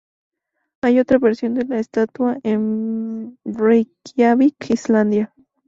Hay 0.81 0.97
otra 0.99 1.19
versión 1.19 1.53
de 1.53 1.63
la 1.65 1.77
estatua 1.77 2.39
en 2.41 3.37
Reikiavik, 3.45 4.71
Islandia. 4.71 5.31